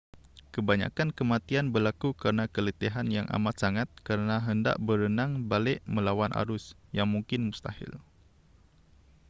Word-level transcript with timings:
kebanyakan 0.53 1.09
kematian 1.19 1.67
berlaku 1.73 2.09
kerana 2.21 2.45
keletihan 2.55 3.05
yang 3.17 3.27
amat 3.37 3.55
sangat 3.63 3.85
kerana 4.05 4.35
hendak 4.47 4.77
berenang 4.87 5.31
balik 5.51 5.77
melawan 5.95 6.31
arus 6.41 6.65
yang 6.97 7.05
mungkin 7.13 7.41
mustahil 7.53 7.93